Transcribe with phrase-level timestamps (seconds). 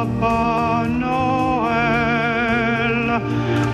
[0.00, 1.20] Papa Noël.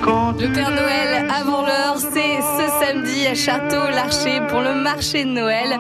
[0.03, 5.31] Quand Le Père Noël avant l'heure, c'est ce samedi à Château-Larcher pour le marché de
[5.31, 5.79] Noël.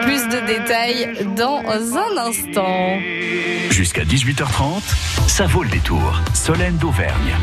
[0.00, 2.96] Plus de détails dans un instant.
[3.68, 4.80] Jusqu'à 18h30,
[5.28, 6.22] ça vaut le détour.
[6.32, 7.34] Solène d'Auvergne.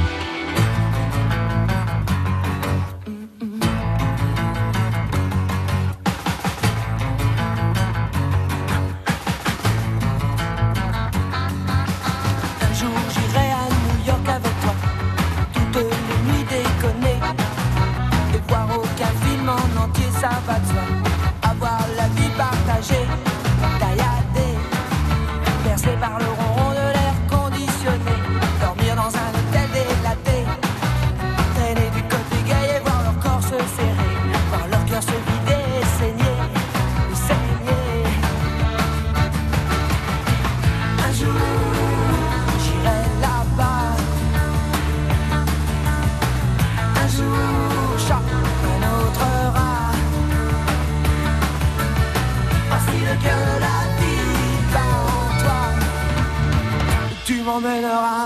[20.21, 21.00] Ça va de soi.
[57.61, 58.20] 没得玩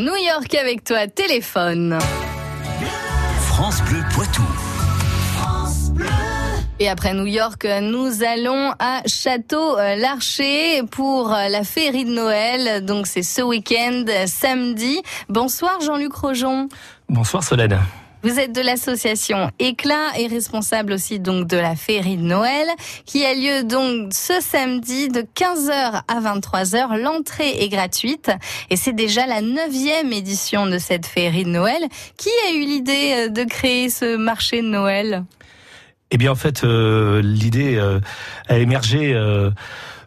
[0.00, 1.98] New York avec toi, téléphone.
[3.48, 4.42] France Bleu Poitou.
[6.78, 12.82] Et après New York, nous allons à Château-Larcher pour la féerie de Noël.
[12.82, 15.02] Donc c'est ce week-end, samedi.
[15.28, 16.70] Bonsoir Jean-Luc Rojon.
[17.10, 17.78] Bonsoir Solène.
[18.22, 22.66] Vous êtes de l'association Éclat et responsable aussi donc de la féerie de Noël
[23.06, 26.98] qui a lieu donc ce samedi de 15h à 23h.
[27.00, 28.30] L'entrée est gratuite
[28.68, 31.82] et c'est déjà la neuvième édition de cette féerie de Noël.
[32.18, 35.24] Qui a eu l'idée euh, de créer ce marché de Noël?
[36.10, 38.00] Eh bien en fait, euh, l'idée euh,
[38.48, 39.14] a émergé.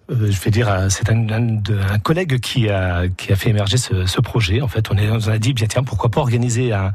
[0.09, 1.57] Je vais dire, euh, c'est un, un
[1.91, 4.61] un collègue qui a qui a fait émerger ce, ce projet.
[4.61, 6.91] En fait, on, est, on a dit bien tiens, pourquoi pas organiser un,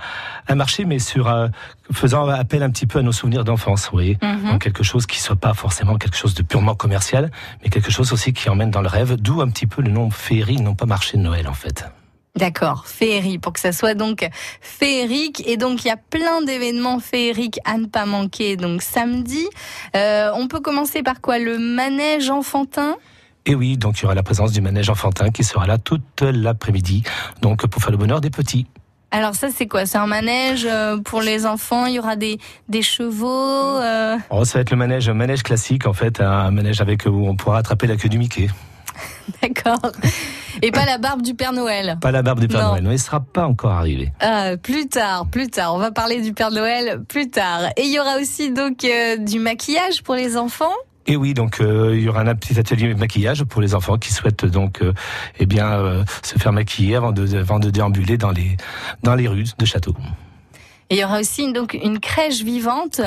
[0.49, 1.49] un marché, mais sur euh,
[1.93, 4.51] faisant appel un petit peu à nos souvenirs d'enfance, vous voyez, Mhm.
[4.53, 7.31] Donc, quelque chose qui soit pas forcément quelque chose de purement commercial,
[7.63, 9.17] mais quelque chose aussi qui emmène dans le rêve.
[9.17, 11.87] D'où un petit peu le nom féerie, non pas marché de Noël en fait.
[12.39, 14.27] D'accord, féerie, pour que ça soit donc
[14.61, 15.43] féerique.
[15.47, 18.57] Et donc, il y a plein d'événements féeriques à ne pas manquer.
[18.57, 19.47] Donc, samedi,
[19.97, 21.39] Euh, on peut commencer par quoi?
[21.39, 22.97] Le manège enfantin?
[23.47, 26.21] Et oui, donc il y aura la présence du manège enfantin qui sera là toute
[26.21, 27.03] l'après-midi,
[27.41, 28.67] donc pour faire le bonheur des petits.
[29.11, 29.87] Alors ça, c'est quoi?
[29.87, 31.87] C'est un manège euh, pour les enfants?
[31.87, 32.39] Il y aura des,
[32.69, 36.51] des chevaux euh, Oh, ça va être le manège, un manège classique en fait, un
[36.51, 38.49] manège avec où on pourra attraper la queue du Mickey.
[39.43, 39.93] D'accord.
[40.63, 42.69] Et pas la barbe du Père Noël Pas la barbe du Père Non.
[42.71, 44.13] Noël, non, il sera pas encore arrivé.
[44.21, 45.75] Ah, plus tard, plus tard.
[45.75, 47.63] On va parler du Père Noël plus tard.
[47.77, 50.73] Et il y aura aussi donc euh, du maquillage pour les enfants
[51.07, 54.13] Et oui, donc euh, il y aura un petit atelier maquillage pour les enfants qui
[54.13, 54.93] souhaitent donc euh,
[55.39, 58.57] eh bien euh, se faire maquiller avant de, avant de déambuler dans les
[59.03, 59.95] dans les rues de Château.
[60.91, 63.03] Et il y aura aussi donc une crèche vivante.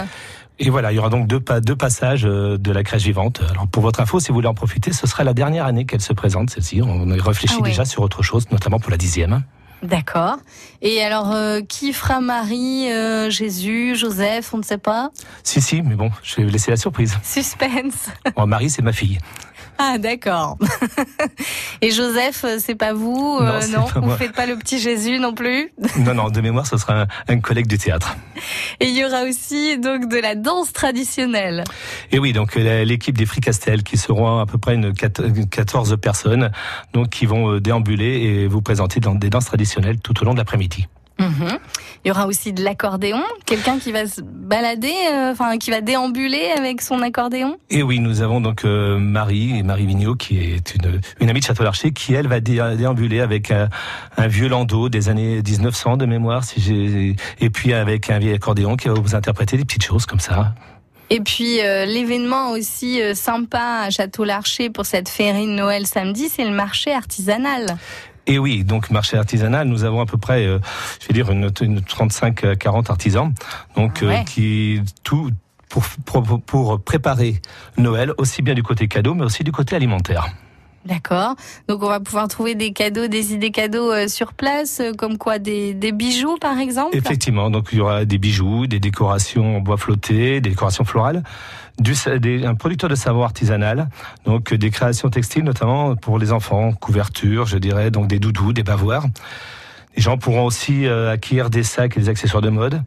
[0.63, 3.41] Et voilà, il y aura donc deux, pa- deux passages euh, de la crèche vivante.
[3.49, 6.01] Alors pour votre info, si vous voulez en profiter, ce sera la dernière année qu'elle
[6.01, 6.81] se présente, celle-ci.
[6.83, 7.69] On a réfléchi Ah ouais.
[7.69, 9.41] déjà sur autre chose, notamment pour la dixième.
[9.81, 10.35] D'accord.
[10.83, 15.09] Et alors, euh, qui fera Marie, euh, Jésus, Joseph, on ne sait pas?
[15.41, 17.17] Si, si, mais bon, je vais vous laisser la surprise.
[17.23, 18.09] Suspense.
[18.35, 19.17] Bon, Marie, c'est ma fille.
[19.83, 20.57] Ah d'accord.
[21.81, 24.55] Et Joseph, euh, c'est pas vous euh, Non, c'est Non, pas vous faites pas le
[24.57, 25.71] petit Jésus non plus.
[25.97, 28.15] Non, non, de mémoire, ce sera un, un collègue du théâtre.
[28.79, 31.63] Et il y aura aussi donc de la danse traditionnelle.
[32.11, 35.47] Et oui, donc euh, l'équipe des Fricastel qui seront à peu près une quat- une
[35.49, 36.51] 14 personnes,
[36.93, 40.33] donc qui vont euh, déambuler et vous présenter dans des danses traditionnelles tout au long
[40.33, 40.87] de l'après-midi.
[41.19, 41.59] Mhm.
[42.03, 45.81] Il y aura aussi de l'accordéon, quelqu'un qui va se balader, euh, enfin qui va
[45.81, 47.57] déambuler avec son accordéon?
[47.69, 51.45] Et oui, nous avons donc euh, Marie, Marie Vigneault, qui est une, une amie de
[51.45, 53.69] Château-Larcher, qui elle va dé- déambuler avec un,
[54.17, 58.33] un vieux landau des années 1900 de mémoire, si j'ai, et puis avec un vieil
[58.33, 60.55] accordéon qui va vous interpréter des petites choses comme ça.
[61.11, 66.29] Et puis euh, l'événement aussi euh, sympa à Château-Larcher pour cette féerie de Noël samedi,
[66.29, 67.75] c'est le marché artisanal.
[68.31, 70.57] Et oui, donc marché artisanal, nous avons à peu près, euh,
[71.01, 73.33] je vais dire, une, une 35-40 artisans,
[73.75, 75.31] donc euh, qui tout
[75.67, 77.41] pour, pour, pour préparer
[77.77, 80.29] Noël, aussi bien du côté cadeau, mais aussi du côté alimentaire.
[80.85, 81.35] D'accord.
[81.67, 85.17] Donc on va pouvoir trouver des cadeaux, des idées cadeaux euh, sur place, euh, comme
[85.19, 86.97] quoi des, des bijoux par exemple?
[86.97, 91.21] Effectivement, donc il y aura des bijoux, des décorations en bois flotté, des décorations florales,
[91.79, 93.89] du, des- un producteur de savon artisanal,
[94.25, 98.51] donc euh, des créations textiles notamment pour les enfants, couvertures, je dirais, donc des doudous,
[98.53, 99.05] des bavoirs.
[99.95, 102.81] Les gens pourront aussi euh, acquérir des sacs et des accessoires de mode.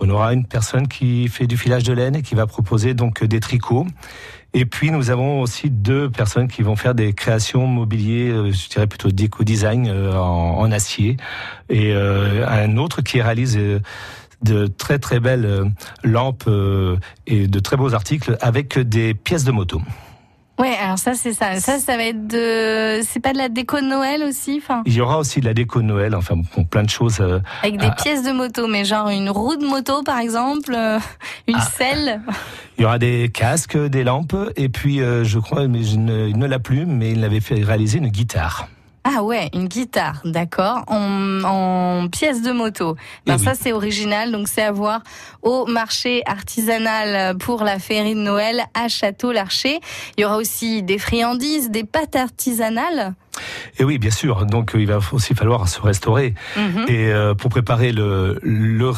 [0.00, 3.22] On aura une personne qui fait du filage de laine et qui va proposer donc
[3.22, 3.86] euh, des tricots.
[4.54, 8.68] Et puis nous avons aussi deux personnes qui vont faire des créations mobilier, euh, je
[8.68, 11.16] dirais plutôt déco-design euh, en, en acier,
[11.68, 13.58] et euh, un autre qui réalise
[14.42, 15.70] de très très belles
[16.02, 16.48] lampes
[17.26, 19.82] et de très beaux articles avec des pièces de moto.
[20.58, 21.60] Ouais, alors ça c'est ça.
[21.60, 23.00] Ça, ça va être de.
[23.08, 25.54] C'est pas de la déco de Noël aussi, enfin, Il y aura aussi de la
[25.54, 27.20] déco de Noël, enfin bon, plein de choses.
[27.20, 30.98] euh, avec des pièces de moto, mais genre une roue de moto par exemple, euh,
[31.46, 31.60] une Ah.
[31.76, 32.20] selle.
[32.76, 36.26] Il y aura des casques, des lampes, et puis euh, je crois, mais je ne,
[36.28, 38.68] il ne l'a plus, mais il avait fait réaliser une guitare.
[39.10, 42.94] Ah ouais, une guitare, d'accord, en, en pièces de moto.
[43.26, 43.44] Ben Eh oui.
[43.44, 45.00] ça c'est original, donc c'est à voir
[45.40, 49.80] au marché artisanal pour la féerie de Noël à Château-Larcher.
[50.16, 53.14] Il y aura aussi des friandises, des pâtes artisanales.
[53.78, 54.44] Et oui, bien sûr.
[54.44, 56.34] Donc euh, il va aussi falloir se restaurer.
[56.56, 56.84] Mhm.
[56.88, 58.90] Et euh, pour préparer le, le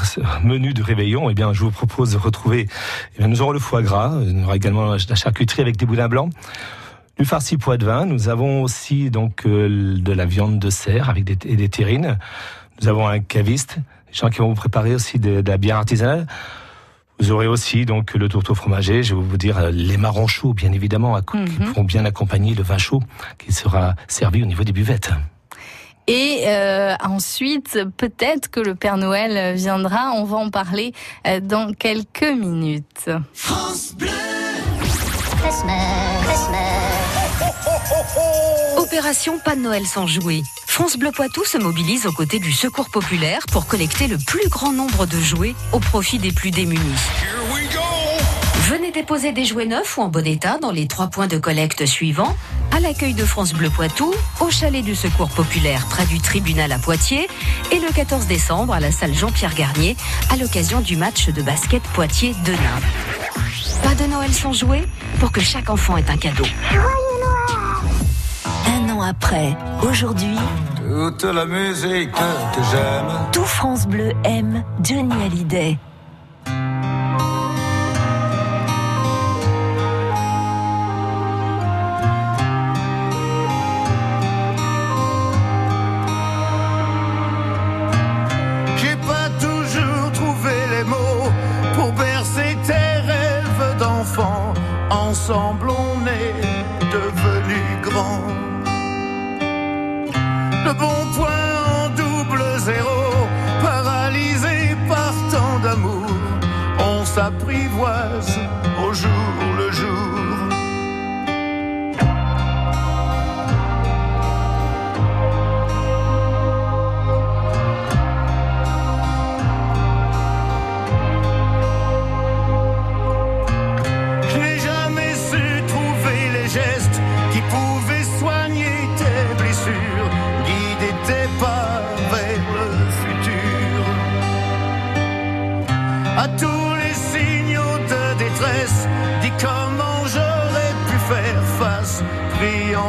[0.42, 2.66] menu de réveillon, eh bien, je vous propose de retrouver.
[3.14, 4.12] Eh bien, nous aurons le foie gras.
[4.22, 6.32] Il y aura également la charcuterie avec des boudins blancs.
[7.20, 8.06] Du farci pois de vin.
[8.06, 12.18] Nous avons aussi donc euh, de la viande de cerf avec des, et des terrines.
[12.80, 15.76] Nous avons un caviste, des gens qui vont vous préparer aussi de, de la bière
[15.76, 16.26] artisanale.
[17.18, 19.02] Vous aurez aussi donc le tourteau fromager.
[19.02, 21.66] Je vais vous dire euh, les marrons chauds, bien évidemment, à- qui Mhm.
[21.72, 23.02] pourront bien accompagner le vin chaud
[23.36, 25.10] qui sera servi au niveau des buvettes.
[26.06, 30.12] Et euh, ensuite, peut-être que le Père Noël viendra.
[30.16, 30.94] On va en parler
[31.42, 33.10] dans quelques minutes.
[39.00, 40.42] Opération Pas de Noël sans jouets.
[40.66, 44.74] France Bleu Poitou se mobilise aux côtés du Secours populaire pour collecter le plus grand
[44.74, 46.82] nombre de jouets au profit des plus démunis.
[48.68, 51.86] Venez déposer des jouets neufs ou en bon état dans les trois points de collecte
[51.86, 52.36] suivants
[52.72, 56.78] à l'accueil de France Bleu Poitou, au chalet du Secours populaire près du tribunal à
[56.78, 57.26] Poitiers
[57.72, 59.96] et le 14 décembre à la salle Jean-Pierre Garnier
[60.30, 62.80] à l'occasion du match de basket Poitiers-Denain.
[63.82, 64.84] Pas de Noël sans jouets
[65.20, 66.44] pour que chaque enfant ait un cadeau.
[69.02, 70.36] Après, aujourd'hui,
[70.76, 73.06] Toute la musique que j'aime.
[73.32, 75.78] tout France Bleu aime Johnny Hallyday.
[107.52, 109.10] Au jour
[109.58, 110.29] le jour.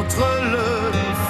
[0.01, 0.69] Entre le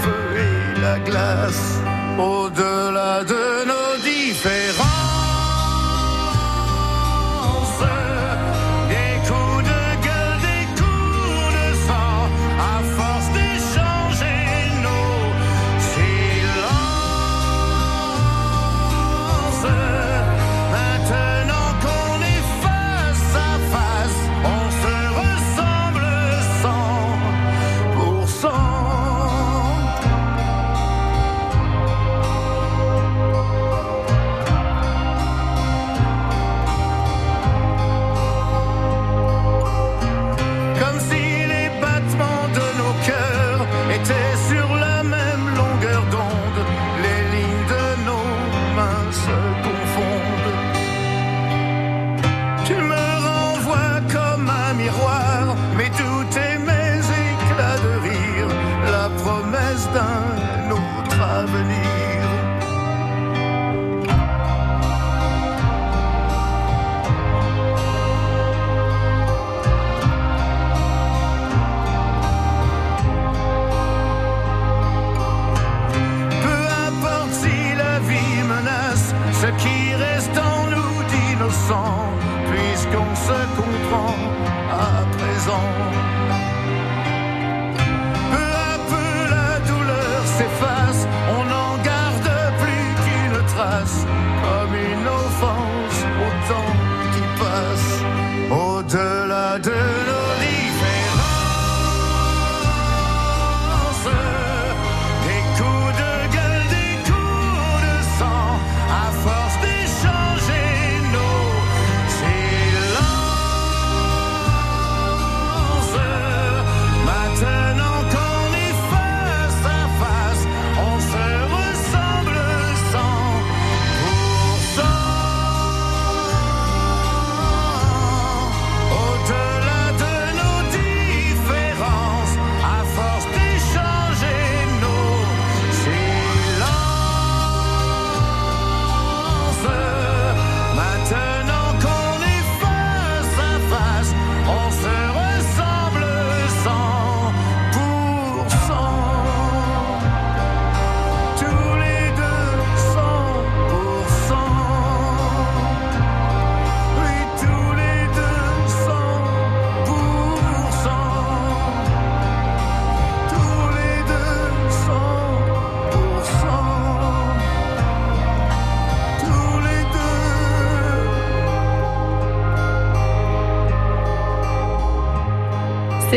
[0.01, 1.79] feu et la glace,
[2.17, 5.00] au-delà de nos différences.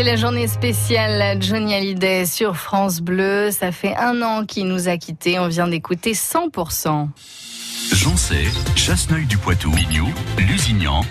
[0.05, 3.51] La journée spéciale Johnny Hallyday sur France Bleu.
[3.51, 5.39] Ça fait un an qu'il nous a quittés.
[5.39, 7.09] On vient d'écouter 100%.
[7.93, 8.45] Joncé,
[8.77, 11.03] Chasseneuil du Poitou, Mignou, Lusignan.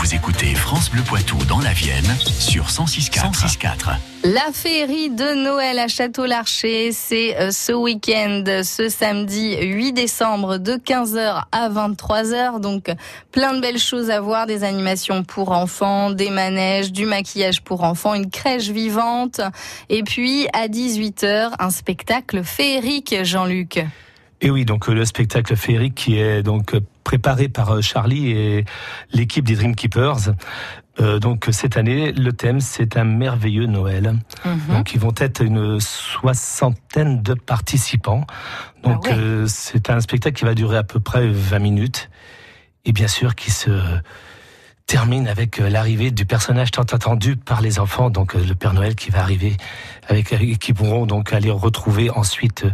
[0.00, 3.34] Vous écoutez France Bleu Poitou dans la Vienne sur 106.4.
[3.34, 3.96] 106.4.
[4.24, 10.76] La féerie de Noël à Château-Larcher, c'est euh, ce week-end, ce samedi 8 décembre de
[10.76, 12.60] 15h à 23h.
[12.60, 12.90] Donc
[13.30, 17.84] plein de belles choses à voir, des animations pour enfants, des manèges, du maquillage pour
[17.84, 19.42] enfants, une crèche vivante.
[19.90, 23.84] Et puis à 18h, un spectacle féerique, Jean-Luc.
[24.42, 28.30] Et oui, donc euh, le spectacle féerique qui est donc euh, préparé par euh, Charlie
[28.30, 28.64] et
[29.12, 30.34] l'équipe des Dreamkeepers.
[31.00, 34.14] Euh, donc cette année, le thème c'est un merveilleux Noël.
[34.44, 34.76] Mhm.
[34.76, 38.26] Donc ils vont être une soixantaine de participants.
[38.82, 39.18] Donc Ah ouais.
[39.18, 42.10] euh, c'est un spectacle qui va durer à peu près 20 minutes
[42.84, 43.70] et bien sûr qui se
[44.90, 48.72] termine avec euh, l'arrivée du personnage tant attendu par les enfants, donc euh, le Père
[48.72, 49.56] Noël qui va arriver,
[50.08, 52.64] avec euh, qui pourront donc aller retrouver ensuite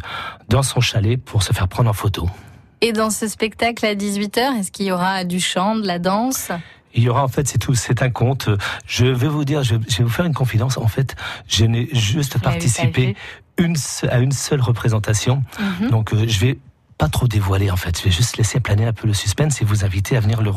[0.49, 2.27] dans son chalet pour se faire prendre en photo.
[2.81, 6.53] Et dans ce spectacle à 18h, est-ce qu'il y aura du chant, de la danse?
[6.95, 8.49] Il y aura en fait, c'est tout, c'est un conte.
[8.87, 10.79] Je vais vous dire, je, je vais vous faire une confidence.
[10.79, 13.15] En fait, je n'ai juste participé
[13.59, 13.77] une,
[14.09, 15.43] à une seule représentation.
[15.81, 15.91] Mhm.
[15.91, 16.59] Donc, euh, je vais
[16.99, 17.99] pas trop dévoiler en fait.
[17.99, 20.51] Je vais juste laisser planer un peu le suspense et vous inviter à venir le,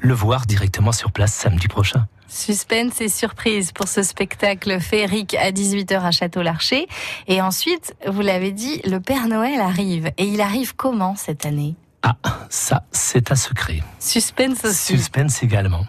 [0.00, 2.06] le voir directement sur place samedi prochain.
[2.28, 6.88] Suspense et surprise pour ce spectacle féerique à 18h à Château-Larcher.
[7.28, 10.10] Et ensuite, vous l'avez dit, le Père Noël arrive.
[10.18, 11.76] Et il arrive comment cette année?
[12.02, 12.16] Ah,
[12.50, 13.82] ça, c'est un secret.
[13.98, 14.96] Suspense aussi.
[14.96, 15.86] Suspense également.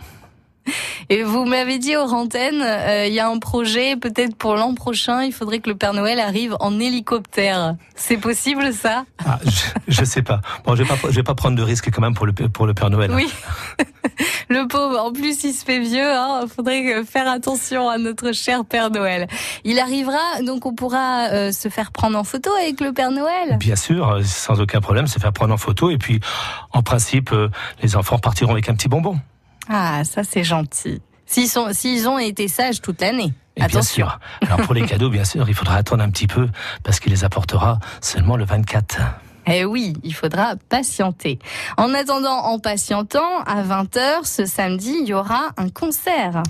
[1.09, 4.73] Et vous m'avez dit aux antennes, euh, il y a un projet, peut-être pour l'an
[4.73, 7.75] prochain, il faudrait que le Père Noël arrive en hélicoptère.
[7.95, 9.05] C'est possible ça?
[9.25, 9.51] Ah, je,
[9.87, 10.41] je sais pas.
[10.65, 12.65] Bon, je vais pas, je vais pas prendre de risque quand même pour le, pour
[12.65, 13.11] le Père Noël.
[13.11, 13.15] hein.
[13.15, 13.29] Oui.
[14.47, 16.41] Le pauvre, en plus il se fait vieux, hein.
[16.53, 19.27] faudrait faire attention à notre cher Père Noël.
[19.63, 23.57] Il arrivera, donc on pourra euh, se faire prendre en photo avec le Père Noël?
[23.57, 26.19] Bien sûr, euh, sans aucun problème, se faire prendre en photo et puis,
[26.71, 27.49] en principe, euh,
[27.81, 29.17] les enfants partiront avec un petit bonbon.
[29.69, 31.01] Ah, ça c'est gentil.
[31.25, 33.33] S'ils sont, s'ils ont été sages toute l'année.
[33.57, 34.19] Et bien sûr.
[34.41, 36.47] Alors pour les cadeaux, bien sûr, il faudra attendre un petit peu
[36.83, 38.99] parce qu'il les apportera seulement le 24.
[39.47, 41.39] Eh oui, il faudra patienter.
[41.77, 46.41] En attendant, en patientant, à 20h ce samedi, il y aura un concert.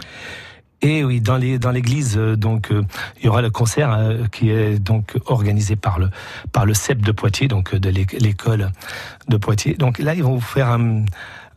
[0.81, 2.83] Et oui, dans les dans l'église, euh, donc euh,
[3.19, 6.09] il y aura le concert euh, qui est donc organisé par le
[6.51, 8.71] par le CEP de Poitiers, donc de l'é- l'école
[9.29, 9.73] de Poitiers.
[9.75, 11.05] Donc là, ils vont vous faire un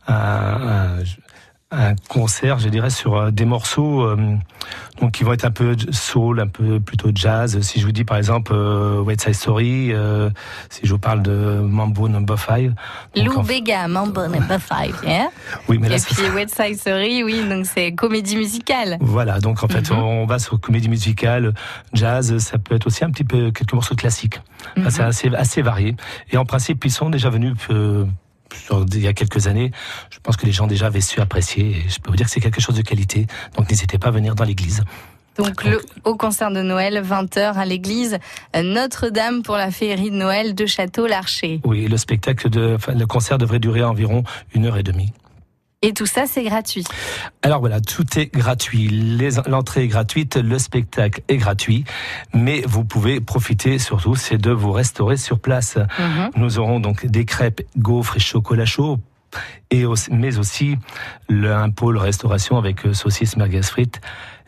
[0.07, 1.03] un, un-
[1.71, 4.17] un concert, je dirais, sur euh, des morceaux euh,
[4.99, 7.59] donc qui vont être un peu soul, un peu plutôt jazz.
[7.61, 10.31] Si je vous dis par exemple euh, West Side Story, euh,
[10.71, 12.71] si je vous parle de Mambo Number 5.
[13.15, 15.29] donc, Lou en- Bega, Mambo Number 5, yeah
[15.67, 18.97] oui, mais là, Et puis West Side Story, oui, donc c'est comédie musicale.
[18.99, 19.99] Voilà, donc en fait, Mhm.
[19.99, 21.53] on va sur comédie musicale,
[21.93, 24.41] jazz, ça peut être aussi un petit peu quelques morceaux classiques.
[24.75, 24.89] Mhm.
[24.89, 25.95] C'est assez, assez varié.
[26.31, 28.05] Et en principe, ils sont déjà venus euh,
[28.93, 29.71] il y a quelques années.
[30.09, 31.71] Je pense que les gens déjà avaient su apprécier.
[31.71, 33.27] Et je peux vous dire que c'est quelque chose de qualité.
[33.57, 34.83] Donc n'hésitez pas à venir dans l'église.
[35.37, 38.17] Donc le, au concert de Noël, 20h à l'église
[38.55, 41.61] euh, Notre-Dame pour la féerie de Noël de Château-Larcher.
[41.63, 45.13] Oui, le spectacle de, enfin, le concert devrait durer environ une heure et demie.
[45.81, 46.83] Et tout ça, c'est gratuit.
[47.41, 48.89] Alors voilà, tout est gratuit.
[49.47, 51.85] L'entrée est gratuite, le spectacle est gratuit,
[52.33, 55.77] mais vous pouvez profiter surtout, c'est de vous restaurer sur place.
[55.97, 56.31] Mhm.
[56.35, 58.99] Nous aurons donc des crêpes, gaufres et chocolat chaud,
[59.71, 60.75] et aussi- mais aussi
[61.29, 64.01] le, un pôle restauration avec euh, saucisses merguez frites.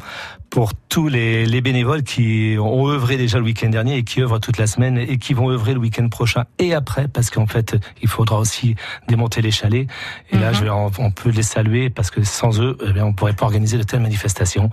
[0.51, 4.41] pour tous les, les bénévoles qui ont œuvré déjà le week-end dernier et qui œuvrent
[4.41, 7.77] toute la semaine et qui vont œuvrer le week-end prochain et après, parce qu'en fait,
[8.03, 8.75] il faudra aussi
[9.09, 9.87] démonter les chalets.
[10.33, 10.55] Et là, Mhm.
[10.55, 13.45] je on, on peut les saluer parce que sans eux, eh bien, on pourrait pas
[13.47, 14.71] organiser de telles manifestations.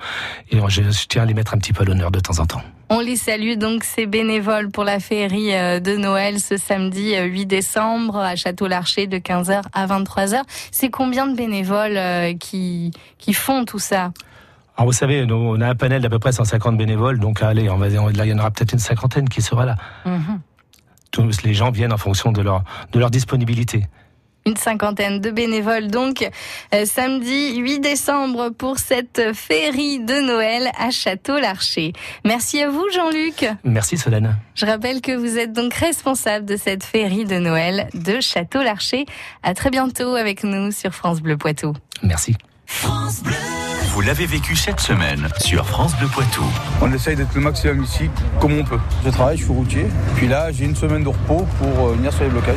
[0.52, 2.46] Et je, je tiens à les mettre un petit peu à l'honneur de temps en
[2.48, 2.62] temps.
[2.90, 7.26] On les salue donc ces bénévoles pour la féerie euh, de Noël ce samedi euh,
[7.26, 10.42] 8 décembre à Château-Larcher de 15h à 23h.
[10.72, 14.12] C'est combien de bénévoles euh, qui, qui font tout ça?
[14.78, 17.70] Alors vous savez, nous, on a un panel d'à peu près 150 bénévoles, donc allez,
[17.70, 19.76] on va, on- là, il y en aura peut-être une cinquantaine qui sera là.
[20.06, 20.40] Mhm.
[21.12, 23.86] Tous les gens viennent en fonction de leur, de leur disponibilité.
[24.46, 26.30] Une cinquantaine de bénévoles donc
[26.74, 31.92] euh, samedi 8 décembre pour cette féerie de Noël à Château-Larcher.
[32.24, 33.46] Merci à vous Jean-Luc.
[33.66, 34.38] Merci Solène.
[34.56, 39.06] Je rappelle que vous êtes donc responsable de cette féerie de Noël de Château-Larcher.
[39.44, 41.74] À très bientôt avec nous sur France Bleu Poitou.
[42.04, 42.36] Merci.
[42.68, 43.34] France Bleu.
[43.98, 46.44] Vous l'avez vécu cette semaine sur France Bleu Poitou.
[46.84, 48.78] On essaye d'être le maximum ici, comme on peut.
[49.04, 49.88] Je travaille, je suis routier.
[50.16, 52.54] Puis là, j'ai une semaine de repos pour euh, venir sur les blocages.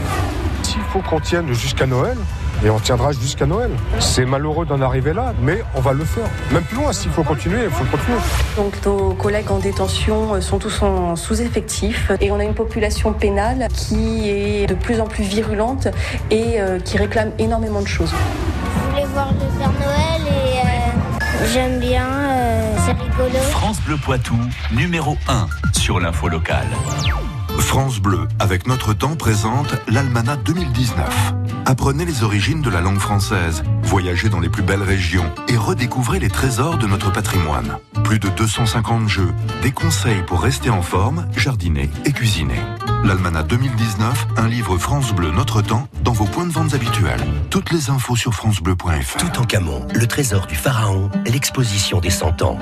[0.62, 2.18] S'il faut qu'on tienne jusqu'à Noël,
[2.62, 3.70] et on tiendra jusqu'à Noël.
[4.00, 6.29] C'est malheureux d'en arriver là, mais on va le faire.
[6.53, 8.18] Même plus loin, s'il faut continuer, il faut continuer.
[8.57, 13.68] Donc nos collègues en détention sont tous en sous-effectif et on a une population pénale
[13.72, 15.88] qui est de plus en plus virulente
[16.31, 18.12] et euh, qui réclame énormément de choses.
[18.12, 19.60] Je voulais voir le
[21.46, 23.38] j'aime bien, euh, c'est rigolo.
[23.50, 24.38] France Bleu Poitou,
[24.72, 25.46] numéro 1
[25.79, 26.68] sur l'info locale.
[27.59, 31.35] France Bleu, avec notre temps, présente l'Almanach 2019.
[31.66, 36.18] Apprenez les origines de la langue française, voyagez dans les plus belles régions et redécouvrez
[36.18, 37.79] les trésors de notre patrimoine.
[38.05, 42.61] Plus de 250 jeux, des conseils pour rester en forme, jardiner et cuisiner.
[43.05, 47.25] L'Almanach 2019, un livre France Bleu Notre Temps dans vos points de vente habituels.
[47.51, 49.16] Toutes les infos sur francebleu.fr.
[49.18, 52.59] Tout en Camon, le trésor du pharaon, l'exposition des 100 ans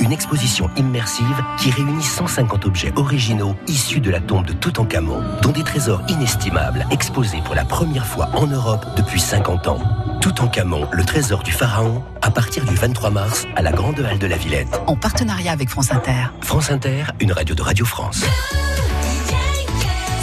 [0.00, 1.26] une exposition immersive
[1.58, 6.86] qui réunit 150 objets originaux issus de la tombe de Toutankhamon, dont des trésors inestimables
[6.90, 9.80] exposés pour la première fois en Europe depuis 50 ans.
[10.20, 14.26] Toutankhamon, le trésor du pharaon, à partir du 23 mars à la Grande Halle de
[14.26, 14.80] la Villette.
[14.86, 16.32] En partenariat avec France Inter.
[16.40, 18.24] France Inter, une radio de Radio France.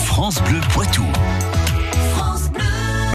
[0.06, 1.06] France Bleu Poitou.